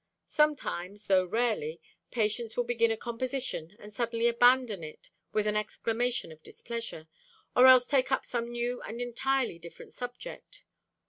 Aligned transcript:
Sometimes, 0.25 1.05
though 1.05 1.25
rarely, 1.25 1.79
Patience 2.09 2.57
will 2.57 2.63
begin 2.63 2.89
a 2.89 2.97
composition 2.97 3.75
and 3.77 3.93
suddenly 3.93 4.27
abandon 4.27 4.83
it 4.83 5.11
with 5.31 5.45
an 5.45 5.55
exclamation 5.55 6.31
of 6.31 6.41
displeasure, 6.41 7.07
or 7.55 7.67
else 7.67 7.85
take 7.85 8.11
up 8.11 8.25
a 8.33 8.41
new 8.41 8.81
and 8.81 8.99
entirely 8.99 9.59
different 9.59 9.93
subject. 9.93 10.63